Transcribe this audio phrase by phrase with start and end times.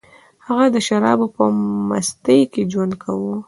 [0.47, 1.43] هغه د شرابو په
[1.89, 3.33] مستۍ کې ژوند کاوه